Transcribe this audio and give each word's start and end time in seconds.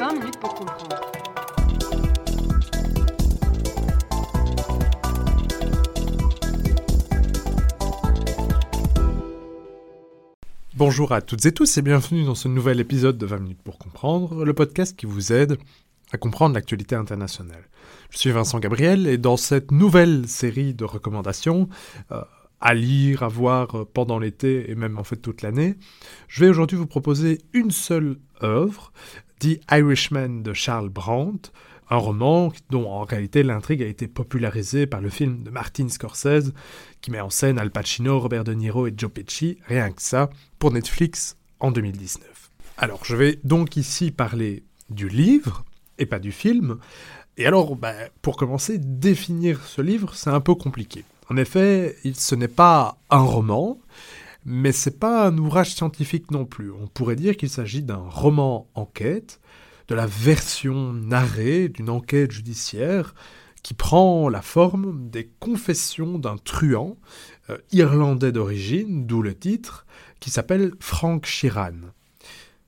20 0.00 0.14
minutes 0.14 0.40
pour 0.40 0.54
comprendre. 0.54 0.98
Bonjour 10.74 11.12
à 11.12 11.20
toutes 11.20 11.44
et 11.44 11.52
tous 11.52 11.76
et 11.76 11.82
bienvenue 11.82 12.24
dans 12.24 12.34
ce 12.34 12.48
nouvel 12.48 12.80
épisode 12.80 13.18
de 13.18 13.26
20 13.26 13.40
minutes 13.40 13.62
pour 13.62 13.76
comprendre, 13.76 14.42
le 14.46 14.54
podcast 14.54 14.96
qui 14.96 15.04
vous 15.04 15.34
aide 15.34 15.58
à 16.12 16.16
comprendre 16.16 16.54
l'actualité 16.54 16.94
internationale. 16.94 17.68
Je 18.08 18.16
suis 18.16 18.30
Vincent 18.30 18.58
Gabriel 18.58 19.06
et 19.06 19.18
dans 19.18 19.36
cette 19.36 19.70
nouvelle 19.70 20.26
série 20.26 20.72
de 20.72 20.84
recommandations 20.86 21.68
euh, 22.10 22.22
à 22.62 22.72
lire, 22.72 23.22
à 23.22 23.28
voir 23.28 23.74
euh, 23.74 23.84
pendant 23.84 24.18
l'été 24.18 24.70
et 24.70 24.74
même 24.74 24.98
en 24.98 25.04
fait 25.04 25.16
toute 25.16 25.42
l'année, 25.42 25.76
je 26.26 26.42
vais 26.42 26.48
aujourd'hui 26.48 26.78
vous 26.78 26.86
proposer 26.86 27.42
une 27.52 27.70
seule 27.70 28.16
œuvre, 28.42 28.94
The 29.40 29.60
Irishman 29.72 30.42
de 30.42 30.52
Charles 30.52 30.90
Brandt, 30.90 31.50
un 31.88 31.96
roman 31.96 32.52
dont 32.70 32.88
en 32.88 33.04
réalité 33.04 33.42
l'intrigue 33.42 33.82
a 33.82 33.86
été 33.86 34.06
popularisée 34.06 34.86
par 34.86 35.00
le 35.00 35.08
film 35.10 35.42
de 35.42 35.50
Martin 35.50 35.88
Scorsese 35.88 36.52
qui 37.00 37.10
met 37.10 37.20
en 37.20 37.30
scène 37.30 37.58
Al 37.58 37.70
Pacino, 37.70 38.20
Robert 38.20 38.44
De 38.44 38.52
Niro 38.52 38.86
et 38.86 38.94
Joe 38.96 39.10
Pesci, 39.10 39.58
rien 39.66 39.90
que 39.90 40.02
ça, 40.02 40.30
pour 40.58 40.70
Netflix 40.70 41.36
en 41.58 41.72
2019. 41.72 42.50
Alors 42.76 43.04
je 43.04 43.16
vais 43.16 43.38
donc 43.42 43.76
ici 43.76 44.10
parler 44.12 44.62
du 44.88 45.08
livre 45.08 45.64
et 45.98 46.06
pas 46.06 46.18
du 46.18 46.32
film. 46.32 46.78
Et 47.36 47.46
alors, 47.46 47.76
bah, 47.76 47.94
pour 48.22 48.36
commencer, 48.36 48.78
définir 48.78 49.62
ce 49.64 49.80
livre, 49.80 50.14
c'est 50.14 50.30
un 50.30 50.40
peu 50.40 50.54
compliqué. 50.54 51.04
En 51.30 51.36
effet, 51.36 51.96
ce 52.12 52.34
n'est 52.34 52.48
pas 52.48 52.98
un 53.08 53.20
roman, 53.20 53.78
mais 54.44 54.72
c'est 54.72 54.98
pas 54.98 55.26
un 55.26 55.36
ouvrage 55.38 55.74
scientifique 55.74 56.30
non 56.30 56.44
plus. 56.44 56.72
On 56.72 56.86
pourrait 56.86 57.16
dire 57.16 57.36
qu'il 57.36 57.50
s'agit 57.50 57.82
d'un 57.82 58.02
roman 58.08 58.68
enquête, 58.74 59.40
de 59.88 59.94
la 59.94 60.06
version 60.06 60.92
narrée 60.92 61.68
d'une 61.68 61.90
enquête 61.90 62.30
judiciaire 62.30 63.14
qui 63.62 63.74
prend 63.74 64.28
la 64.28 64.42
forme 64.42 65.10
des 65.10 65.30
confessions 65.38 66.18
d'un 66.18 66.36
truand 66.36 66.96
euh, 67.50 67.58
irlandais 67.72 68.32
d'origine, 68.32 69.06
d'où 69.06 69.22
le 69.22 69.34
titre, 69.34 69.86
qui 70.18 70.30
s'appelle 70.30 70.72
Frank 70.80 71.26
Sheeran. 71.26 71.92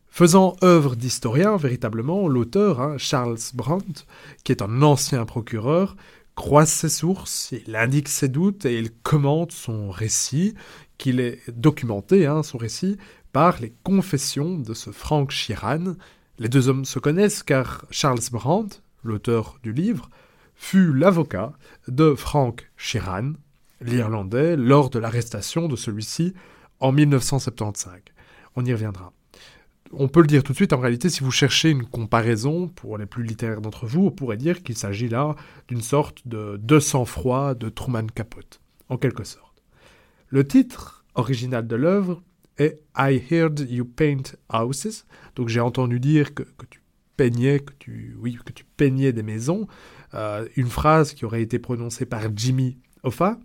Faisant 0.09 0.57
œuvre 0.63 0.95
d'historien, 0.95 1.57
véritablement, 1.57 2.29
l'auteur, 2.29 2.81
hein, 2.81 2.99
Charles 2.99 3.39
Brandt, 3.55 4.05
qui 4.45 4.53
est 4.53 4.61
un 4.61 4.83
ancien 4.83 5.25
procureur, 5.25 5.97
croise 6.35 6.69
ses 6.69 6.91
sources, 6.91 7.55
il 7.67 7.77
indique 7.77 8.09
ses 8.09 8.29
doutes 8.29 8.67
et 8.67 8.79
il 8.79 8.93
commente 8.93 9.53
son 9.53 9.91
récit, 9.91 10.55
qu'il 11.03 11.19
est 11.19 11.41
documenté, 11.51 12.27
hein, 12.27 12.45
son 12.45 12.59
récit, 12.59 12.97
par 13.33 13.59
les 13.61 13.75
confessions 13.83 14.57
de 14.57 14.73
ce 14.73 14.91
Frank 14.91 15.33
Sheeran. 15.33 15.97
Les 16.39 16.49
deux 16.49 16.69
hommes 16.69 16.85
se 16.85 17.01
connaissent 17.01 17.43
car 17.43 17.85
Charles 17.91 18.31
Brandt, 18.31 18.83
l'auteur 19.03 19.59
du 19.65 19.73
livre, 19.73 20.09
fut 20.55 20.93
l'avocat 20.93 21.55
de 21.89 22.15
Frank 22.15 22.71
Sheeran, 22.77 23.33
l'Irlandais, 23.81 24.57
lors 24.57 24.91
de 24.91 25.01
l'arrestation 25.01 25.67
de 25.67 25.75
celui-ci 25.75 26.35
en 26.79 26.93
1975. 26.93 27.95
On 28.55 28.65
y 28.65 28.73
reviendra 28.73 29.13
on 29.95 30.09
peut 30.09 30.23
le 30.23 30.27
dire 30.27 30.43
tout 30.43 30.53
de 30.53 30.57
suite, 30.57 30.73
en 30.73 30.79
réalité, 30.79 31.11
si 31.11 31.21
vous 31.21 31.31
cherchez 31.31 31.69
une 31.69 31.85
comparaison, 31.85 32.67
pour 32.67 32.97
les 32.97 33.05
plus 33.05 33.25
littéraires 33.25 33.61
d'entre 33.61 33.87
vous, 33.87 34.07
on 34.07 34.11
pourrait 34.11 34.39
dire 34.39 34.63
qu'il 34.63 34.75
s'agit 34.75 35.11
là 35.11 35.37
d'une 35.69 35.83
sorte 35.83 36.27
de 36.27 36.57
deux 36.57 36.81
sang-froid 36.81 37.55
de 37.55 37.69
Truman 37.69 38.07
Capote, 38.07 38.63
en 38.89 38.97
quelque 38.97 39.25
sorte. 39.25 39.52
Le 40.33 40.49
titre 40.49 41.05
original 41.15 41.67
de 41.67 41.77
l'œuvre 41.77 42.23
est 42.57 42.81
I 42.97 43.23
heard 43.31 43.67
you 43.69 43.85
paint 43.85 44.23
houses, 44.51 45.05
donc 45.37 45.49
j'ai 45.49 45.61
entendu 45.61 46.01
dire 46.01 46.33
que, 46.33 46.43
tu 46.71 46.81
peignais, 47.19 47.61
que 47.61 47.75
tu, 47.79 48.17
oui, 48.19 48.39
que 48.43 48.51
tu 48.51 48.65
peignais 48.65 49.13
des 49.13 49.23
maisons, 49.23 49.69
euh, 50.15 50.49
une 50.57 50.71
phrase 50.71 51.13
qui 51.13 51.27
aurait 51.27 51.43
été 51.43 51.59
prononcée 51.59 52.07
par 52.07 52.23
Jimmy 52.35 52.79
Hoffa 53.03 53.39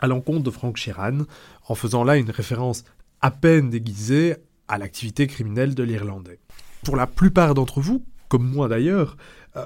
à 0.00 0.08
l'encontre 0.08 0.42
de 0.42 0.50
Frank 0.50 0.76
Sheeran, 0.76 1.26
en 1.68 1.76
faisant 1.76 2.02
là 2.02 2.16
une 2.16 2.30
référence 2.30 2.82
à 3.20 3.30
peine 3.30 3.70
déguisée 3.70 4.34
à 4.66 4.78
l'activité 4.78 5.28
criminelle 5.28 5.76
de 5.76 5.84
l'Irlandais. 5.84 6.40
Pour 6.82 6.96
la 6.96 7.06
plupart 7.06 7.54
d'entre 7.54 7.80
vous, 7.80 8.04
comme 8.28 8.50
moi 8.50 8.66
d'ailleurs, 8.66 9.16
euh, 9.54 9.64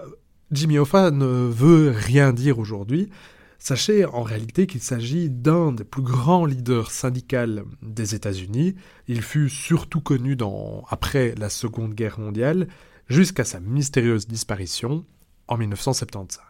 Jimmy 0.53 0.77
Hoffa 0.77 1.11
ne 1.11 1.25
veut 1.25 1.89
rien 1.89 2.35
dire 2.35 2.59
aujourd'hui. 2.59 3.09
Sachez 3.59 4.05
en 4.05 4.23
réalité 4.23 4.67
qu'il 4.67 4.81
s'agit 4.81 5.31
d'un 5.31 5.73
des 5.73 5.85
plus 5.85 6.03
grands 6.03 6.47
leaders 6.47 6.91
syndicaux 6.91 7.65
des 7.83 8.15
États-Unis. 8.15 8.77
Il 9.09 9.23
fut 9.23 9.49
surtout 9.49 10.01
connu 10.01 10.37
après 10.89 11.35
la 11.37 11.49
Seconde 11.49 11.95
Guerre 11.95 12.21
mondiale, 12.21 12.69
jusqu'à 13.09 13.45
sa 13.45 13.59
mystérieuse 13.59 14.29
disparition 14.29 15.05
en 15.49 15.57
1975. 15.57 16.41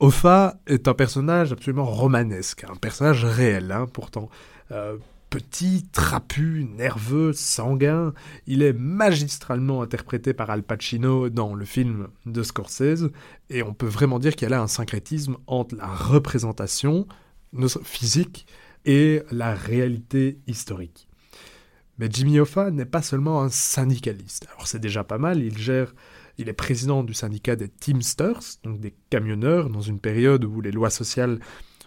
Hoffa 0.00 0.58
est 0.66 0.88
un 0.88 0.94
personnage 0.94 1.52
absolument 1.52 1.84
romanesque, 1.84 2.64
un 2.64 2.74
personnage 2.74 3.24
réel 3.24 3.70
hein, 3.70 3.86
pourtant. 3.92 4.28
Euh, 4.72 4.96
petit, 5.32 5.86
trapu, 5.92 6.66
nerveux, 6.76 7.32
sanguin. 7.32 8.12
Il 8.46 8.62
est 8.62 8.74
magistralement 8.74 9.80
interprété 9.80 10.34
par 10.34 10.50
Al 10.50 10.62
Pacino 10.62 11.30
dans 11.30 11.54
le 11.54 11.64
film 11.64 12.08
de 12.26 12.42
Scorsese, 12.42 13.08
et 13.48 13.62
on 13.62 13.72
peut 13.72 13.86
vraiment 13.86 14.18
dire 14.18 14.36
qu'il 14.36 14.42
y 14.42 14.52
a 14.52 14.56
là 14.56 14.60
un 14.60 14.66
syncrétisme 14.66 15.38
entre 15.46 15.74
la 15.74 15.86
représentation 15.86 17.06
physique 17.82 18.46
et 18.84 19.22
la 19.30 19.54
réalité 19.54 20.38
historique. 20.46 21.08
Mais 21.96 22.08
Jimmy 22.10 22.38
Hoffa 22.38 22.70
n'est 22.70 22.84
pas 22.84 23.00
seulement 23.00 23.40
un 23.40 23.48
syndicaliste. 23.48 24.46
Alors 24.52 24.66
c'est 24.66 24.80
déjà 24.80 25.02
pas 25.02 25.18
mal, 25.18 25.42
il 25.42 25.56
gère, 25.56 25.94
il 26.36 26.50
est 26.50 26.54
président 26.54 27.04
du 27.04 27.14
syndicat 27.14 27.56
des 27.56 27.68
Teamsters, 27.68 28.58
donc 28.64 28.80
des 28.80 28.92
camionneurs, 29.08 29.70
dans 29.70 29.80
une 29.80 29.98
période 29.98 30.44
où 30.44 30.60
les 30.60 30.72
lois 30.72 30.90
sociales 30.90 31.40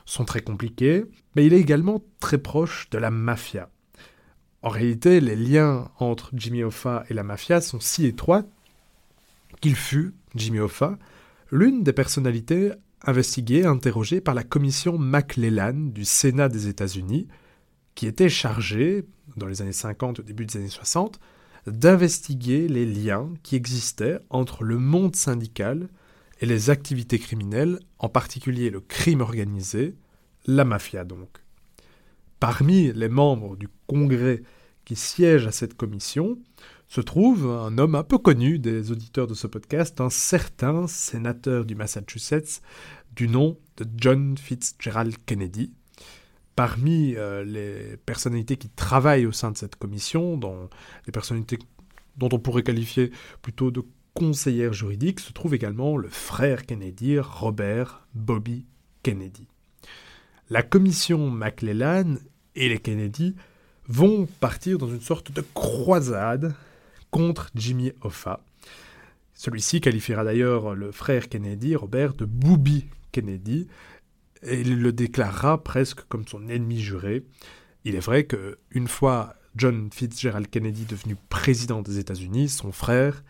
sont 0.05 0.25
très 0.25 0.41
compliqués, 0.41 1.05
mais 1.35 1.45
il 1.45 1.53
est 1.53 1.59
également 1.59 2.01
très 2.19 2.37
proche 2.37 2.89
de 2.91 2.97
la 2.97 3.11
mafia. 3.11 3.69
En 4.61 4.69
réalité, 4.69 5.19
les 5.19 5.35
liens 5.35 5.91
entre 5.99 6.31
Jimmy 6.33 6.63
Hoffa 6.63 7.03
et 7.09 7.13
la 7.13 7.23
mafia 7.23 7.61
sont 7.61 7.79
si 7.79 8.05
étroits 8.05 8.43
qu'il 9.61 9.75
fut, 9.75 10.13
Jimmy 10.35 10.59
Hoffa, 10.59 10.97
l'une 11.51 11.83
des 11.83 11.93
personnalités 11.93 12.71
investiguées, 13.03 13.65
interrogées 13.65 14.21
par 14.21 14.33
la 14.33 14.43
commission 14.43 14.97
McLellan 14.97 15.73
du 15.73 16.05
Sénat 16.05 16.49
des 16.49 16.67
États-Unis, 16.67 17.27
qui 17.93 18.07
était 18.07 18.29
chargée, 18.29 19.05
dans 19.37 19.47
les 19.47 19.61
années 19.61 19.71
50 19.71 20.19
au 20.19 20.23
début 20.23 20.45
des 20.45 20.57
années 20.57 20.67
60, 20.69 21.19
d'investiguer 21.67 22.67
les 22.67 22.85
liens 22.85 23.29
qui 23.43 23.55
existaient 23.55 24.19
entre 24.29 24.63
le 24.63 24.77
monde 24.77 25.15
syndical 25.15 25.89
et 26.41 26.45
les 26.45 26.69
activités 26.69 27.19
criminelles, 27.19 27.79
en 27.99 28.09
particulier 28.09 28.69
le 28.69 28.81
crime 28.81 29.21
organisé, 29.21 29.95
la 30.45 30.65
mafia 30.65 31.03
donc. 31.03 31.29
Parmi 32.39 32.91
les 32.93 33.09
membres 33.09 33.55
du 33.55 33.69
Congrès 33.87 34.43
qui 34.83 34.95
siègent 34.95 35.47
à 35.47 35.51
cette 35.51 35.75
commission 35.75 36.37
se 36.87 37.01
trouve 37.01 37.47
un 37.47 37.77
homme 37.77 37.95
un 37.95 38.03
peu 38.03 38.17
connu 38.17 38.59
des 38.59 38.91
auditeurs 38.91 39.27
de 39.27 39.33
ce 39.33 39.47
podcast, 39.47 39.99
un 40.01 40.09
certain 40.09 40.87
sénateur 40.87 41.65
du 41.65 41.75
Massachusetts 41.75 42.61
du 43.15 43.27
nom 43.27 43.57
de 43.77 43.85
John 43.97 44.37
Fitzgerald 44.37 45.15
Kennedy. 45.25 45.73
Parmi 46.55 47.15
euh, 47.15 47.43
les 47.43 47.97
personnalités 47.97 48.57
qui 48.57 48.69
travaillent 48.69 49.25
au 49.25 49.31
sein 49.31 49.51
de 49.51 49.57
cette 49.57 49.75
commission, 49.75 50.39
les 51.05 51.11
personnalités 51.11 51.59
dont 52.17 52.29
on 52.31 52.39
pourrait 52.39 52.63
qualifier 52.63 53.11
plutôt 53.41 53.71
de 53.71 53.81
conseillère 54.15 54.71
juridique 54.71 55.19
se 55.19 55.33
trouve 55.33 55.53
également 55.53 55.97
le 55.97 56.07
frère 56.07 56.65
Kennedy, 56.65 57.19
Robert 57.19 58.07
Bobby 58.15 58.65
Kennedy. 59.03 59.45
La 60.49 60.63
commission 60.63 61.29
McClellan 61.29 62.15
et 62.55 62.69
les 62.69 62.79
Kennedy 62.79 63.35
vont 63.87 64.25
partir 64.39 64.77
dans 64.77 64.87
une 64.87 65.01
sorte 65.01 65.31
de 65.33 65.43
croisade 65.53 66.55
contre 67.11 67.51
Jimmy 67.55 67.91
Hoffa. 68.01 68.39
Celui-ci 69.33 69.81
qualifiera 69.81 70.23
d'ailleurs 70.23 70.75
le 70.75 70.93
frère 70.93 71.27
Kennedy, 71.27 71.75
Robert, 71.75 72.13
de 72.13 72.23
Booby 72.23 72.85
Kennedy, 73.11 73.67
et 74.43 74.61
il 74.61 74.81
le 74.81 74.93
déclarera 74.93 75.61
presque 75.61 76.07
comme 76.07 76.25
son 76.25 76.47
ennemi 76.47 76.79
juré. 76.79 77.25
Il 77.83 77.95
est 77.95 77.99
vrai 77.99 78.23
que 78.23 78.57
une 78.71 78.87
fois 78.87 79.35
John 79.57 79.89
Fitzgerald 79.91 80.49
Kennedy 80.49 80.85
devenu 80.85 81.17
président 81.27 81.81
des 81.81 81.99
États-Unis, 81.99 82.47
son 82.47 82.71
frère 82.71 83.21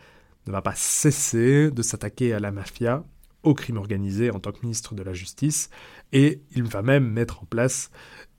ne 0.48 0.52
va 0.52 0.62
pas 0.62 0.76
cesser 0.76 1.72
de 1.72 1.82
s'attaquer 1.82 2.34
à 2.34 2.40
la 2.40 2.52
mafia, 2.52 3.04
au 3.44 3.54
crime 3.54 3.78
organisé 3.78 4.32
en 4.32 4.40
tant 4.40 4.52
que 4.52 4.62
ministre 4.62 4.96
de 4.96 5.04
la 5.04 5.14
Justice, 5.14 5.70
et 6.12 6.42
il 6.56 6.64
va 6.64 6.82
même 6.82 7.08
mettre 7.08 7.44
en 7.44 7.46
place 7.46 7.90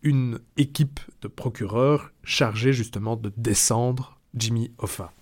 une 0.02 0.38
équipe 0.56 1.00
de 1.22 1.28
procureurs 1.28 2.12
chargée 2.22 2.72
justement 2.72 3.16
de 3.16 3.32
descendre 3.36 4.18
Jimmy 4.34 4.72
Hoffa. 4.78 5.12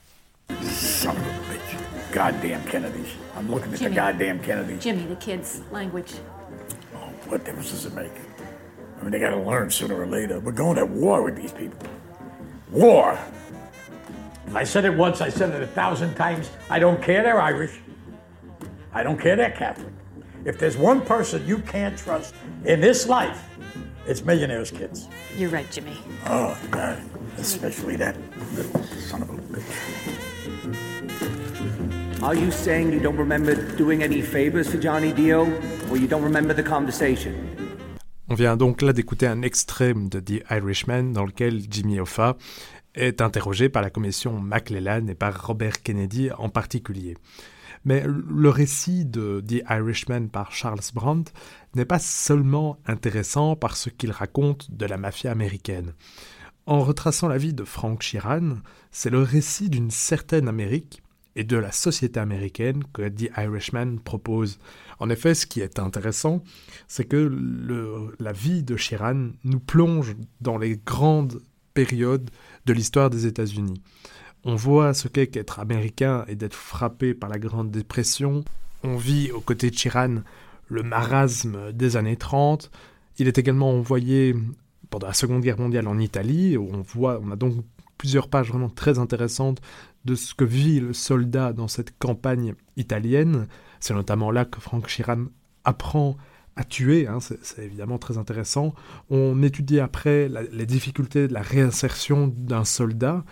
Goddamn 2.12 2.62
Kennedys. 2.70 3.16
I'm 3.36 3.50
looking 3.50 3.74
at 3.74 3.80
the 3.80 3.90
goddamn 3.90 4.38
Kennedys. 4.38 4.80
Jimmy, 4.80 5.04
the 5.06 5.16
kid's 5.16 5.62
language. 5.72 6.12
Oh, 6.94 7.10
what 7.28 7.44
difference 7.44 7.72
does 7.72 7.86
it 7.86 7.94
make? 7.94 8.12
I 9.00 9.02
mean, 9.02 9.10
they 9.10 9.18
gotta 9.18 9.40
learn 9.40 9.68
sooner 9.68 10.00
or 10.00 10.06
later. 10.06 10.38
We're 10.38 10.52
going 10.52 10.78
at 10.78 10.88
war 10.88 11.24
with 11.24 11.36
these 11.36 11.50
people. 11.50 11.78
War! 12.70 13.18
I 14.52 14.64
said 14.64 14.84
it 14.84 14.94
once, 14.94 15.20
I 15.20 15.28
said 15.28 15.54
it 15.54 15.62
a 15.62 15.66
thousand 15.66 16.14
times. 16.14 16.50
I 16.70 16.78
don't 16.78 17.00
care 17.02 17.22
they're 17.22 17.40
Irish. 17.40 17.80
I 18.92 19.02
don't 19.02 19.18
care 19.18 19.36
they're 19.36 19.50
Catholic. 19.50 19.92
If 20.44 20.58
there's 20.58 20.76
one 20.76 21.00
person 21.00 21.46
you 21.46 21.58
can't 21.58 21.96
trust 21.96 22.34
in 22.64 22.80
this 22.80 23.08
life, 23.08 23.42
it's 24.06 24.22
millionaires' 24.22 24.70
kids. 24.70 25.08
You're 25.36 25.50
right, 25.50 25.70
Jimmy. 25.70 25.96
Oh, 26.26 26.56
God. 26.70 26.98
Especially 27.38 27.96
that 27.96 28.16
little 28.54 28.82
son 28.84 29.22
of 29.22 29.30
a 29.30 29.32
bitch. 29.34 29.64
Are 32.22 32.34
you 32.34 32.50
saying 32.50 32.92
you 32.92 33.00
don't 33.00 33.16
remember 33.16 33.54
doing 33.76 34.02
any 34.02 34.22
favors 34.22 34.68
for 34.70 34.78
Johnny 34.78 35.12
Dio? 35.12 35.46
Or 35.90 35.96
you 35.96 36.06
don't 36.06 36.22
remember 36.22 36.54
the 36.54 36.62
conversation? 36.62 37.34
On 38.30 38.34
vient 38.34 38.56
donc 38.56 38.80
là 38.80 38.94
d'écouter 38.94 39.26
un 39.26 39.42
extrême 39.42 40.08
de 40.08 40.18
The 40.20 40.42
Irishman 40.50 41.12
dans 41.12 41.26
lequel 41.26 41.60
Jimmy 41.68 42.00
Hoffa 42.00 42.36
est 42.94 43.20
interrogé 43.20 43.68
par 43.68 43.82
la 43.82 43.90
commission 43.90 44.40
McClellan 44.40 45.06
et 45.08 45.14
par 45.14 45.46
Robert 45.46 45.82
Kennedy 45.82 46.30
en 46.32 46.48
particulier. 46.48 47.16
Mais 47.84 48.04
le 48.06 48.48
récit 48.48 49.04
de 49.04 49.42
The 49.46 49.62
Irishman 49.68 50.28
par 50.28 50.52
Charles 50.52 50.80
Brandt 50.94 51.32
n'est 51.74 51.84
pas 51.84 51.98
seulement 51.98 52.78
intéressant 52.86 53.56
par 53.56 53.76
ce 53.76 53.90
qu'il 53.90 54.10
raconte 54.10 54.70
de 54.70 54.86
la 54.86 54.96
mafia 54.96 55.30
américaine. 55.30 55.92
En 56.66 56.82
retraçant 56.82 57.28
la 57.28 57.36
vie 57.36 57.52
de 57.52 57.64
Frank 57.64 58.02
Sheeran, 58.02 58.54
c'est 58.90 59.10
le 59.10 59.20
récit 59.20 59.68
d'une 59.68 59.90
certaine 59.90 60.48
Amérique 60.48 61.02
et 61.36 61.44
de 61.44 61.56
la 61.56 61.72
société 61.72 62.20
américaine 62.20 62.84
que 62.92 63.06
The 63.08 63.30
Irishman 63.36 63.98
propose. 64.02 64.58
En 64.98 65.10
effet, 65.10 65.34
ce 65.34 65.46
qui 65.46 65.60
est 65.60 65.78
intéressant, 65.78 66.42
c'est 66.88 67.04
que 67.04 68.14
la 68.18 68.32
vie 68.32 68.62
de 68.62 68.76
Sheeran 68.76 69.32
nous 69.42 69.60
plonge 69.60 70.16
dans 70.40 70.56
les 70.56 70.76
grandes 70.76 71.42
périodes 71.74 72.30
de 72.66 72.72
l'histoire 72.72 73.10
des 73.10 73.26
États-Unis. 73.26 73.82
On 74.44 74.54
voit 74.54 74.94
ce 74.94 75.08
qu'est 75.08 75.26
qu'être 75.26 75.58
américain 75.58 76.24
et 76.28 76.36
d'être 76.36 76.54
frappé 76.54 77.14
par 77.14 77.28
la 77.28 77.38
Grande 77.38 77.70
Dépression. 77.70 78.44
On 78.82 78.96
vit 78.96 79.30
aux 79.32 79.40
côtés 79.40 79.70
de 79.70 79.76
Sheeran 79.76 80.16
le 80.68 80.82
marasme 80.82 81.72
des 81.72 81.96
années 81.96 82.16
30. 82.16 82.70
Il 83.18 83.28
est 83.28 83.38
également 83.38 83.70
envoyé 83.70 84.34
pendant 84.90 85.06
la 85.06 85.14
Seconde 85.14 85.42
Guerre 85.42 85.58
mondiale 85.58 85.88
en 85.88 85.98
Italie, 85.98 86.56
où 86.56 86.68
on 86.72 86.82
voit, 86.82 87.20
on 87.22 87.30
a 87.30 87.36
donc 87.36 87.64
plusieurs 87.96 88.28
pages 88.28 88.48
vraiment 88.48 88.68
très 88.68 88.98
intéressantes 88.98 89.60
de 90.04 90.14
ce 90.14 90.34
que 90.34 90.44
vit 90.44 90.80
le 90.80 90.92
soldat 90.92 91.52
dans 91.52 91.68
cette 91.68 91.96
campagne 91.98 92.54
italienne. 92.76 93.46
C'est 93.80 93.94
notamment 93.94 94.30
là 94.30 94.44
que 94.44 94.60
Frank 94.60 94.88
Sheeran 94.88 95.26
apprend 95.64 96.16
à 96.56 96.64
tuer, 96.64 97.06
hein, 97.06 97.18
c'est 97.20 97.64
évidemment 97.64 97.98
très 97.98 98.18
intéressant. 98.18 98.74
On 99.10 99.42
étudie 99.42 99.80
après 99.80 100.28
les 100.52 100.66
difficultés 100.66 101.28
de 101.28 101.34
la 101.34 101.42
réinsertion 101.42 102.28
d'un 102.28 102.64
soldat 102.64 103.24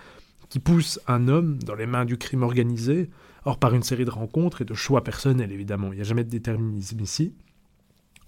qui 0.49 0.59
pousse 0.59 1.01
un 1.07 1.29
homme 1.29 1.59
dans 1.63 1.75
les 1.75 1.87
mains 1.87 2.05
du 2.05 2.19
crime 2.19 2.43
organisé, 2.43 3.11
or 3.45 3.59
par 3.59 3.75
une 3.75 3.83
série 3.83 4.05
de 4.05 4.11
rencontres 4.11 4.63
et 4.63 4.65
de 4.65 4.75
choix 4.75 5.03
personnels 5.05 5.53
évidemment, 5.53 5.93
il 5.93 5.97
n'y 5.97 6.01
a 6.01 6.05
jamais 6.05 6.25
de 6.25 6.31
déterminisme 6.31 7.01
ici. 7.01 7.35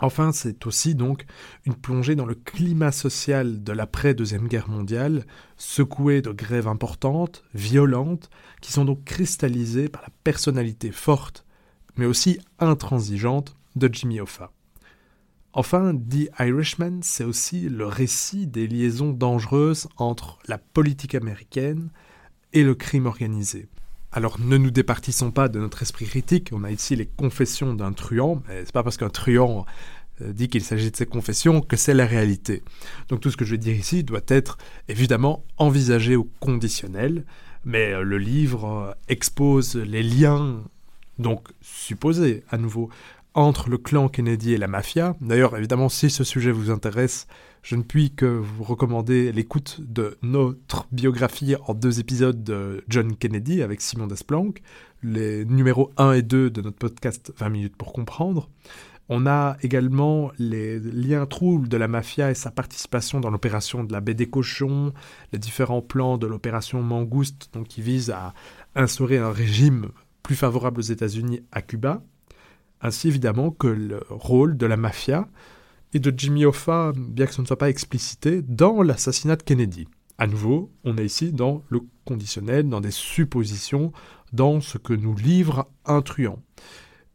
Enfin, 0.01 0.33
c'est 0.33 0.67
aussi 0.67 0.95
donc 0.95 1.25
une 1.67 1.75
plongée 1.75 2.17
dans 2.17 2.27
le 2.27 2.35
climat 2.35 2.93
social 2.93 3.63
de 3.63 3.73
l'après-deuxième 3.73 4.49
guerre 4.49 4.69
mondiale, 4.69 5.25
secoué 5.57 6.21
de 6.21 6.31
grèves 6.31 6.67
importantes, 6.67 7.45
violentes, 7.55 8.29
qui 8.61 8.73
sont 8.73 8.85
donc 8.85 9.05
cristallisées 9.05 9.89
par 9.89 10.03
la 10.03 10.11
personnalité 10.25 10.91
forte, 10.91 11.45
mais 11.97 12.07
aussi 12.07 12.41
intransigeante 12.59 13.57
de 13.77 13.89
Jimmy 13.93 14.21
Hoffa. 14.21 14.51
Enfin, 15.57 15.95
The 15.95 16.31
Irishman, 16.41 16.99
c'est 17.03 17.23
aussi 17.23 17.69
le 17.69 17.87
récit 17.87 18.49
des 18.49 18.67
liaisons 18.67 19.13
dangereuses 19.13 19.87
entre 19.97 20.41
la 20.49 20.59
politique 20.59 21.15
américaine 21.15 21.91
et 22.53 22.65
le 22.65 22.75
crime 22.75 23.07
organisé. 23.07 23.69
Alors 24.11 24.41
ne 24.41 24.57
nous 24.57 24.73
départissons 24.73 25.31
pas 25.31 25.49
de 25.49 25.61
notre 25.61 25.83
esprit 25.83 26.07
critique, 26.07 26.51
on 26.53 26.65
a 26.65 26.73
ici 26.73 26.97
les 26.97 27.07
confessions 27.07 27.73
d'un 27.73 27.93
truand, 27.93 28.43
mais 28.49 28.65
c'est 28.65 28.73
pas 28.73 28.83
parce 28.83 28.97
qu'un 28.97 29.11
truand 29.11 29.65
euh, 30.23 30.33
dit 30.33 30.49
qu'il 30.49 30.65
s'agit 30.65 30.91
de 30.91 30.97
ses 30.97 31.07
confessions 31.07 31.61
que 31.61 31.77
c'est 31.77 31.95
la 31.95 32.07
réalité. 32.07 32.65
Donc 33.09 33.21
tout 33.21 33.31
ce 33.31 33.37
que 33.37 33.45
je 33.45 33.53
vais 33.53 33.59
dire 33.59 33.77
ici 33.77 34.03
doit 34.03 34.23
être 34.27 34.59
évidemment 34.89 35.45
envisagé 35.57 36.17
au 36.17 36.29
conditionnel, 36.41 37.25
mais 37.65 37.93
euh, 37.93 38.03
le 38.03 38.19
livre 38.19 38.65
euh, 38.67 38.93
expose 39.07 39.77
les 39.77 40.03
liens, 40.03 40.65
donc 41.21 41.49
supposés 41.61 42.43
à 42.51 42.59
nouveau, 42.59 42.91
entre 43.35 43.69
le 43.69 43.79
clan 43.79 44.09
Kennedy 44.09 44.55
et 44.55 44.59
la 44.59 44.69
mafia. 44.69 45.17
D'ailleurs, 45.21 45.57
évidemment, 45.57 45.89
si 45.89 46.09
ce 46.09 46.25
sujet 46.25 46.53
vous 46.53 46.71
intéresse, 46.71 47.27
je 47.63 47.77
ne 47.77 47.83
puis 47.83 48.15
que 48.15 48.27
vous 48.27 48.63
recommander 48.63 49.33
l'écoute 49.33 49.81
de 49.81 50.17
notre 50.23 50.87
biographie 50.93 51.57
en 51.67 51.75
deux 51.75 51.99
épisodes 51.99 52.45
de 52.45 52.85
John 52.89 53.17
Kennedy 53.17 53.63
avec 53.63 53.81
Simon 53.81 54.07
Desplanques, 54.07 54.63
les 55.03 55.45
numéros 55.45 55.91
1 55.97 56.13
et 56.13 56.23
2 56.23 56.51
de 56.51 56.61
notre 56.63 56.77
podcast 56.77 57.33
20 57.39 57.49
minutes 57.49 57.77
pour 57.77 57.93
comprendre. 57.93 58.49
On 59.09 59.27
a 59.27 59.57
également 59.63 60.31
les 60.39 60.79
liens 60.79 61.27
troubles 61.27 61.69
de 61.69 61.77
la 61.77 61.89
mafia 61.89 62.31
et 62.31 62.35
sa 62.35 62.51
participation 62.51 63.21
dans 63.21 63.31
l'opération 63.31 63.85
de 63.85 63.93
la 63.93 64.01
baie 64.01 64.15
des 64.15 64.31
cochons, 64.31 64.95
les 65.33 65.39
différents 65.39 65.83
plans 65.83 66.17
de 66.17 66.27
l'opération 66.27 66.83
Mangouste, 66.83 67.51
donc 67.53 67.69
qui 67.69 67.83
vise 67.83 68.11
à 68.11 68.33
instaurer 68.75 69.19
un 69.19 69.31
régime 69.31 69.89
plus 70.23 70.37
favorable 70.37 70.81
aux 70.81 70.85
États-Unis 70.85 71.43
à 71.53 71.61
Cuba 71.61 72.03
ainsi 72.85 73.09
évidemment 73.09 73.51
que 73.51 73.67
le 73.67 74.01
rôle 74.11 74.57
de 74.57 74.67
la 74.67 74.77
mafia 74.77 75.27
et 75.95 75.99
de 75.99 76.13
Jimmy 76.17 76.45
Hoffa, 76.45 76.93
bien 76.95 77.27
que 77.27 77.33
ce 77.33 77.41
ne 77.41 77.47
soit 77.47 77.59
pas 77.59 77.71
explicité, 77.71 78.43
dans 78.43 78.83
l'assassinat 78.83 79.37
de 79.37 79.43
Kennedy. 79.43 79.89
À 80.19 80.27
nouveau, 80.27 80.71
on 80.85 80.99
est 80.99 81.05
ici 81.05 81.33
dans 81.33 81.65
le 81.71 81.81
conditionnel, 82.05 82.69
dans 82.69 82.83
des 82.83 82.91
suppositions, 82.91 83.93
dans 84.33 84.61
ce 84.61 84.77
que 84.77 84.93
nous 84.93 85.17
livre 85.17 85.67
un 85.87 86.03
truand. 86.03 86.43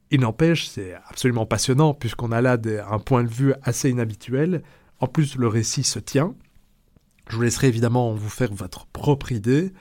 Il 0.10 0.22
n'empêche, 0.22 0.68
c'est 0.68 0.96
absolument 1.08 1.46
passionnant, 1.46 1.94
puisqu'on 1.94 2.32
a 2.32 2.42
là 2.42 2.58
un 2.90 3.00
point 3.00 3.24
de 3.24 3.30
vue 3.30 3.54
assez 3.62 3.92
inhabituel. 3.92 4.64
En 5.00 5.08
plus, 5.08 5.36
le 5.36 5.48
récit 5.48 5.84
se 5.84 6.00
tient. 6.00 6.34
Je 7.30 7.36
vous 7.36 7.44
laisserai 7.44 7.68
évidemment 7.68 8.14
vous 8.16 8.30
faire 8.30 8.52
votre 8.52 8.88
propre 8.88 9.32
idée. 9.32 9.72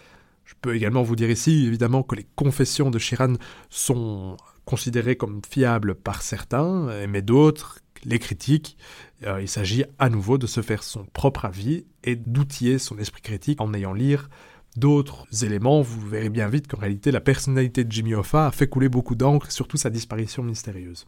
Je 0.44 0.52
peux 0.60 0.76
également 0.76 1.02
vous 1.02 1.16
dire 1.16 1.30
ici, 1.30 1.66
évidemment, 1.66 2.02
que 2.02 2.14
les 2.14 2.26
confessions 2.36 2.90
de 2.90 2.98
Chiran 2.98 3.34
sont 3.70 4.36
considéré 4.68 5.16
comme 5.16 5.40
fiable 5.48 5.94
par 5.94 6.20
certains, 6.20 7.06
mais 7.06 7.22
d'autres 7.22 7.80
les 8.04 8.18
critiquent. 8.18 8.76
Euh, 9.24 9.40
il 9.40 9.48
s'agit 9.48 9.84
à 9.98 10.10
nouveau 10.10 10.36
de 10.36 10.46
se 10.46 10.60
faire 10.60 10.82
son 10.82 11.04
propre 11.06 11.46
avis 11.46 11.86
et 12.04 12.16
d'outiller 12.16 12.78
son 12.78 12.98
esprit 12.98 13.22
critique 13.22 13.62
en 13.62 13.72
ayant 13.72 13.94
lire 13.94 14.28
d'autres 14.76 15.26
éléments. 15.42 15.80
Vous 15.80 16.06
verrez 16.06 16.28
bien 16.28 16.48
vite 16.48 16.68
qu'en 16.68 16.78
réalité 16.78 17.10
la 17.10 17.20
personnalité 17.20 17.84
de 17.84 17.90
Jimmy 17.90 18.14
Hoffa 18.14 18.46
a 18.46 18.50
fait 18.50 18.68
couler 18.68 18.90
beaucoup 18.90 19.14
d'encre 19.14 19.50
surtout 19.50 19.78
sa 19.78 19.88
disparition 19.88 20.42
mystérieuse. 20.42 21.06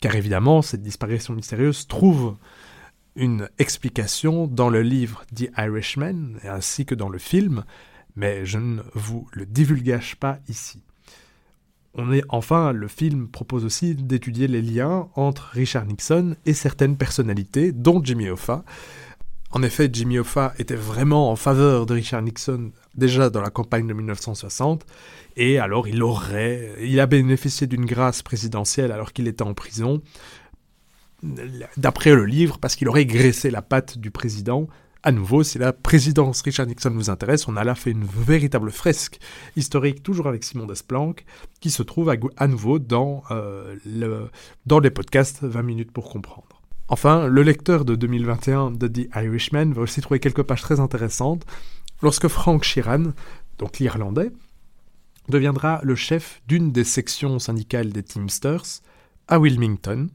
Car 0.00 0.16
évidemment, 0.16 0.60
cette 0.60 0.82
disparition 0.82 1.34
mystérieuse 1.34 1.86
trouve 1.86 2.36
une 3.14 3.48
explication 3.58 4.46
dans 4.46 4.68
le 4.68 4.82
livre 4.82 5.24
The 5.34 5.50
Irishman 5.56 6.34
ainsi 6.42 6.84
que 6.84 6.94
dans 6.94 7.08
le 7.08 7.18
film, 7.18 7.64
mais 8.16 8.44
je 8.44 8.58
ne 8.58 8.82
vous 8.92 9.26
le 9.32 9.46
divulgage 9.46 10.16
pas 10.16 10.40
ici. 10.48 10.82
On 11.98 12.20
enfin, 12.28 12.72
le 12.72 12.88
film 12.88 13.26
propose 13.28 13.64
aussi 13.64 13.94
d'étudier 13.94 14.48
les 14.48 14.60
liens 14.60 15.08
entre 15.14 15.50
Richard 15.52 15.86
Nixon 15.86 16.36
et 16.44 16.52
certaines 16.52 16.98
personnalités, 16.98 17.72
dont 17.72 18.04
Jimmy 18.04 18.28
Hoffa. 18.28 18.64
En 19.50 19.62
effet, 19.62 19.88
Jimmy 19.90 20.18
Hoffa 20.18 20.52
était 20.58 20.74
vraiment 20.74 21.30
en 21.30 21.36
faveur 21.36 21.86
de 21.86 21.94
Richard 21.94 22.20
Nixon 22.20 22.72
déjà 22.94 23.30
dans 23.30 23.40
la 23.40 23.48
campagne 23.48 23.86
de 23.86 23.94
1960, 23.94 24.84
et 25.38 25.58
alors 25.58 25.88
il 25.88 26.02
aurait, 26.02 26.74
il 26.82 27.00
a 27.00 27.06
bénéficié 27.06 27.66
d'une 27.66 27.86
grâce 27.86 28.22
présidentielle 28.22 28.92
alors 28.92 29.14
qu'il 29.14 29.26
était 29.26 29.42
en 29.42 29.54
prison, 29.54 30.02
d'après 31.78 32.14
le 32.14 32.26
livre, 32.26 32.58
parce 32.58 32.76
qu'il 32.76 32.88
aurait 32.88 33.06
graissé 33.06 33.50
la 33.50 33.62
patte 33.62 33.96
du 33.96 34.10
président 34.10 34.68
à 35.06 35.12
nouveau, 35.12 35.44
si 35.44 35.58
la 35.58 35.72
présidence. 35.72 36.42
Richard 36.42 36.66
Nixon 36.66 36.90
nous 36.90 37.10
intéresse, 37.10 37.46
on 37.46 37.56
a 37.56 37.62
là 37.62 37.76
fait 37.76 37.92
une 37.92 38.04
véritable 38.04 38.72
fresque 38.72 39.20
historique, 39.54 40.02
toujours 40.02 40.26
avec 40.26 40.42
Simon 40.42 40.66
Desplanques, 40.66 41.24
qui 41.60 41.70
se 41.70 41.84
trouve 41.84 42.12
à, 42.36 42.48
nouveau 42.48 42.80
dans, 42.80 43.22
euh, 43.30 43.76
le, 43.86 44.28
dans 44.66 44.80
les 44.80 44.90
podcasts 44.90 45.44
20 45.44 45.62
minutes 45.62 45.92
pour 45.92 46.10
comprendre. 46.10 46.60
Enfin, 46.88 47.28
le 47.28 47.42
lecteur 47.42 47.84
de 47.84 47.94
2021 47.94 48.72
de 48.72 48.88
The 48.88 49.08
Irishman 49.14 49.72
va 49.72 49.82
aussi 49.82 50.00
trouver 50.00 50.18
quelques 50.18 50.42
pages 50.42 50.62
très 50.62 50.80
intéressantes 50.80 51.46
lorsque 52.02 52.26
Frank 52.26 52.64
Sheeran, 52.64 53.12
donc 53.58 53.78
l'Irlandais, 53.78 54.32
deviendra 55.28 55.78
le 55.84 55.94
chef 55.94 56.42
d'une 56.48 56.72
des 56.72 56.84
sections 56.84 57.38
syndicales 57.38 57.90
des 57.90 58.02
Teamsters 58.02 58.82
à 59.28 59.38
Wilmington, 59.38 60.08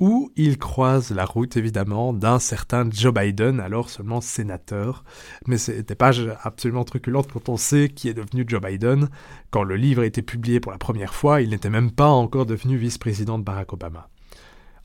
où 0.00 0.32
il 0.34 0.58
croise 0.58 1.10
la 1.10 1.24
route 1.24 1.56
évidemment 1.56 2.12
d'un 2.12 2.38
certain 2.38 2.88
Joe 2.90 3.14
Biden, 3.14 3.60
alors 3.60 3.90
seulement 3.90 4.20
sénateur. 4.20 5.04
Mais 5.46 5.58
c'était 5.58 5.94
pas 5.94 6.12
absolument 6.42 6.84
truculente 6.84 7.30
quand 7.32 7.48
on 7.48 7.56
sait 7.56 7.88
qui 7.88 8.08
est 8.08 8.14
devenu 8.14 8.44
Joe 8.46 8.60
Biden. 8.60 9.08
Quand 9.50 9.62
le 9.62 9.76
livre 9.76 10.02
a 10.02 10.06
été 10.06 10.22
publié 10.22 10.58
pour 10.60 10.72
la 10.72 10.78
première 10.78 11.14
fois, 11.14 11.42
il 11.42 11.50
n'était 11.50 11.70
même 11.70 11.92
pas 11.92 12.08
encore 12.08 12.46
devenu 12.46 12.76
vice-président 12.76 13.38
de 13.38 13.44
Barack 13.44 13.72
Obama. 13.72 14.08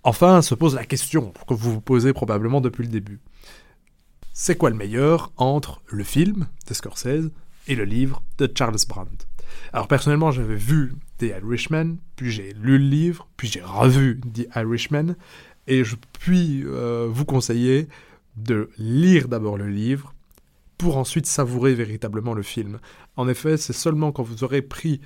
Enfin, 0.03 0.41
se 0.41 0.55
pose 0.55 0.75
la 0.75 0.85
question 0.85 1.33
que 1.47 1.53
vous 1.53 1.73
vous 1.73 1.81
posez 1.81 2.13
probablement 2.13 2.61
depuis 2.61 2.83
le 2.83 2.89
début. 2.89 3.19
C'est 4.31 4.55
quoi 4.55 4.69
le 4.69 4.75
meilleur 4.77 5.33
entre 5.35 5.81
le 5.87 6.03
film 6.03 6.47
de 6.67 6.73
Scorsese 6.73 7.31
et 7.67 7.75
le 7.75 7.83
livre 7.83 8.23
de 8.37 8.49
Charles 8.55 8.77
Brandt? 8.87 9.25
Alors 9.73 9.87
personnellement, 9.87 10.31
j'avais 10.31 10.55
vu 10.55 10.93
The 11.19 11.33
Irishman, 11.43 11.97
puis 12.15 12.31
j'ai 12.31 12.53
lu 12.53 12.77
le 12.77 12.85
livre, 12.85 13.27
puis 13.37 13.47
j'ai 13.47 13.61
revu 13.61 14.19
The 14.33 14.47
Irishman, 14.55 15.15
et 15.67 15.83
je 15.83 15.95
puis 16.19 16.63
euh, 16.65 17.07
vous 17.09 17.25
conseiller 17.25 17.87
de 18.37 18.69
lire 18.77 19.27
d'abord 19.27 19.57
le 19.57 19.67
livre 19.67 20.13
pour 20.77 20.97
ensuite 20.97 21.25
savourer 21.25 21.75
véritablement 21.75 22.33
le 22.33 22.41
film. 22.41 22.79
En 23.17 23.27
effet, 23.27 23.57
c'est 23.57 23.73
seulement 23.73 24.11
quand 24.11 24.23
vous 24.23 24.43
aurez 24.43 24.61
pris 24.61 25.01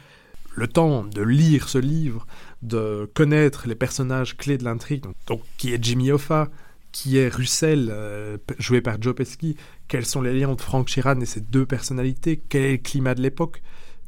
le 0.56 0.68
temps 0.68 1.04
de 1.04 1.22
lire 1.22 1.68
ce 1.68 1.80
livre, 1.80 2.28
de 2.62 3.10
connaître 3.14 3.68
les 3.68 3.76
personnages 3.76 4.38
clés 4.38 4.58
de 4.58 4.64
l'intrigue, 4.64 5.04
donc, 5.28 5.42
qui 5.58 5.74
est 5.74 5.84
Jimmy 5.84 6.12
Hoffa, 6.12 6.50
qui 6.92 7.18
est 7.18 7.28
Russell, 7.28 7.90
euh, 7.92 8.38
joué 8.60 8.82
par 8.82 9.02
Joe 9.02 9.16
Pesci, 9.16 9.58
quels 9.88 10.06
sont 10.06 10.22
les 10.22 10.40
liens 10.40 10.50
entre 10.50 10.64
Frank 10.64 10.88
Sheeran 10.88 11.20
et 11.22 11.26
ses 11.26 11.42
deux 11.42 11.66
personnalités, 11.66 12.42
quel 12.50 12.64
est 12.64 12.72
le 12.74 12.78
climat 12.78 13.16
de 13.16 13.22
l'époque. 13.22 13.64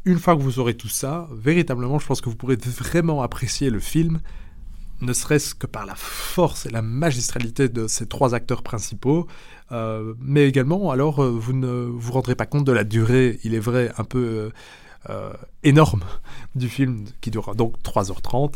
Une 0.05 0.19
fois 0.19 0.35
que 0.35 0.41
vous 0.41 0.59
aurez 0.59 0.75
tout 0.75 0.87
ça, 0.87 1.27
véritablement, 1.31 1.97
je 1.97 2.05
pense 2.05 2.21
que 2.21 2.29
vous 2.29 2.35
pourrez 2.35 2.57
vraiment 2.57 3.23
apprécier 3.23 3.71
le 3.71 3.79
film, 3.79 4.19
ne 5.01 5.13
serait-ce 5.13 5.55
que 5.55 5.65
par 5.65 5.85
la 5.85 5.95
force 5.95 6.67
et 6.67 6.69
la 6.69 6.83
magistralité 6.83 7.69
de 7.69 7.87
ces 7.87 8.07
trois 8.07 8.35
acteurs 8.35 8.61
principaux, 8.61 9.27
euh, 9.71 10.13
mais 10.19 10.47
également, 10.47 10.91
alors, 10.91 11.23
euh, 11.23 11.31
vous 11.31 11.53
ne 11.53 11.67
vous 11.67 12.11
rendrez 12.11 12.35
pas 12.35 12.45
compte 12.45 12.65
de 12.65 12.71
la 12.71 12.83
durée, 12.83 13.39
il 13.43 13.55
est 13.55 13.59
vrai, 13.59 13.91
un 13.97 14.03
peu 14.03 14.51
énorme 15.63 16.03
du 16.55 16.69
film, 16.69 17.05
qui 17.21 17.31
durera 17.31 17.53
donc 17.53 17.75
3h30. 17.83 18.53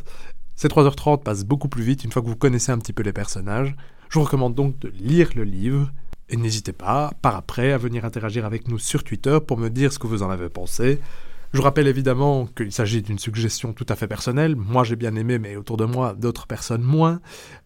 Ces 0.56 0.68
3h30 0.68 1.24
passent 1.24 1.46
beaucoup 1.46 1.70
plus 1.70 1.84
vite 1.84 2.03
une 2.03 2.12
fois 2.12 2.22
que 2.22 2.27
vous 2.27 2.36
connaissez 2.36 2.72
un 2.72 2.77
petit 2.77 2.94
peu 2.94 3.01
les 3.01 3.13
personnages. 3.13 3.75
Je 4.10 4.20
vous 4.20 4.25
recommande 4.25 4.56
donc 4.56 4.77
de 4.79 4.89
lire 4.89 5.29
le 5.36 5.44
livre 5.44 5.91
et 6.29 6.38
n'hésitez 6.38 6.74
pas, 6.74 7.12
par 7.22 7.36
après, 7.36 7.72
à 7.72 7.77
venir 7.77 8.06
interagir 8.06 8.46
avec 8.46 8.68
nous 8.68 8.77
sur 8.77 9.03
Twitter 9.03 9.39
pour 9.46 9.58
me 9.58 9.70
dire 9.70 9.91
ce 9.91 10.00
que 10.00 10.08
vous 10.08 10.22
en 10.22 10.29
avez 10.29 10.50
pensé. 10.50 11.00
Je 11.51 11.62
rappelle 11.62 11.88
évidemment 11.88 12.46
qu'il 12.46 12.72
s'agit 12.72 13.01
d'une 13.01 13.18
suggestion 13.18 13.74
tout 13.74 13.86
à 13.89 13.96
fait 13.96 14.08
personnelle. 14.08 14.56
Moi 14.56 14.84
j'ai 14.84 14.96
bien 14.96 15.15
aimé, 15.15 15.39
mais 15.39 15.56
autour 15.56 15.77
de 15.77 15.86
moi 15.86 16.13
d'autres 16.13 16.46
personnes 16.46 16.84
moins. 16.84 17.22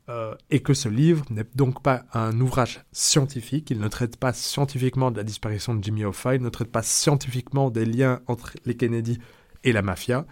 Euh, 0.07 0.35
et 0.49 0.61
que 0.61 0.73
ce 0.73 0.87
livre 0.87 1.25
n'est 1.29 1.45
donc 1.55 1.81
pas 1.81 2.03
un 2.13 2.39
ouvrage 2.39 2.85
scientifique. 2.93 3.71
Il 3.71 3.79
ne 3.79 3.87
traite 3.89 4.15
pas 4.15 4.31
scientifiquement 4.31 5.11
de 5.11 5.17
la 5.17 5.23
disparition 5.23 5.75
de 5.75 5.83
Jimmy 5.83 6.05
Hoffa. 6.05 6.35
Il 6.35 6.41
ne 6.41 6.49
traite 6.49 6.71
pas 6.71 6.81
scientifiquement 6.81 7.69
des 7.69 7.85
liens 7.85 8.21
entre 8.27 8.53
les 8.65 8.75
Kennedy 8.75 9.19
et 9.65 9.73
la 9.73 9.81
mafia. 9.81 10.25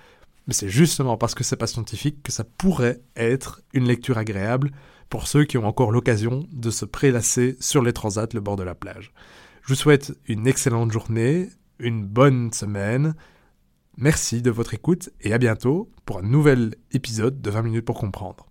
Mais 0.48 0.53
c'est 0.53 0.70
justement 0.70 1.17
parce 1.17 1.36
que 1.36 1.43
c'est 1.43 1.58
pas 1.58 1.67
scientifique 1.67 2.24
que 2.24 2.31
ça 2.31 2.46
pourrait 2.46 3.01
être 3.17 3.62
une 3.74 3.86
lecture 3.86 4.17
agréable 4.17 4.72
pour 5.10 5.27
ceux 5.27 5.43
qui 5.43 5.58
ont 5.58 5.67
encore 5.67 5.91
l'occasion 5.91 6.48
de 6.53 6.70
se 6.70 6.86
prélasser 6.86 7.58
sur 7.60 7.81
les 7.81 7.93
transats 7.93 8.27
le 8.34 8.39
bord 8.39 8.55
de 8.55 8.63
la 8.63 8.75
plage. 8.75 9.12
Je 9.62 9.67
vous 9.70 9.75
souhaite 9.75 10.13
une 10.25 10.48
excellente 10.48 10.91
journée, 10.91 11.50
une 11.79 12.05
bonne 12.05 12.53
semaine. 12.53 13.13
Merci 13.98 14.41
de 14.41 14.51
votre 14.51 14.74
écoute 14.74 15.10
et 15.21 15.33
à 15.33 15.38
bientôt 15.38 15.91
pour 16.05 16.19
un 16.19 16.21
nouvel 16.21 16.75
épisode 16.91 17.41
de 17.41 17.50
20 17.50 17.62
minutes 17.63 17.86
pour 17.86 18.00
comprendre. 18.00 18.50